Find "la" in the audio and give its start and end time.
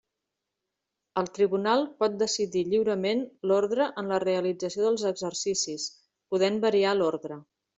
4.15-4.19